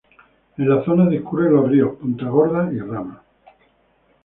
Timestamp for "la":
0.67-0.83